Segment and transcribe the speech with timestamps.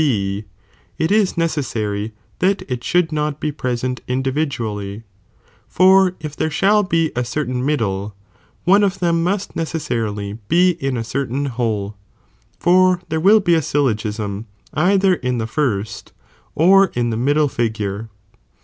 [0.01, 0.45] B,
[0.97, 4.97] it is ncccssary that it should not be present demonstrable, individually,§
[5.67, 8.15] for if there shall be a certain mid dle,
[8.63, 11.97] one of them must necessarily be in a certain whole,
[12.57, 16.13] for there will be a syllogism either in the first,
[16.55, 18.09] or in the middle figure.